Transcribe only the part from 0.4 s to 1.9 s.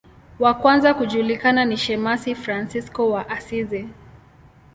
kwanza kujulikana ni